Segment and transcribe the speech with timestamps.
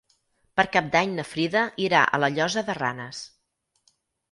[0.59, 3.23] Per Cap d'Any na Frida irà a la Llosa de Ranes.